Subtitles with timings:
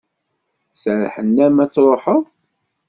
[0.81, 2.23] Serrḥen-am ad truḥeḍ?